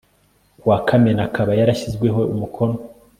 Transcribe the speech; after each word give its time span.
ku 0.59 0.65
wa 0.71 0.77
Kamena 0.87 1.21
akaba 1.27 1.51
yarashyizweho 1.59 2.19
Umukono 2.33 2.77